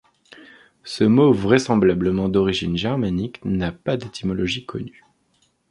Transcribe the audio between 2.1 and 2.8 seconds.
d'origine